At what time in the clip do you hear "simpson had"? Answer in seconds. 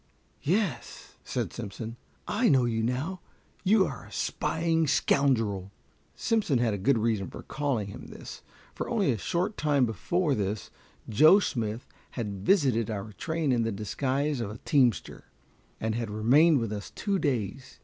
6.15-6.81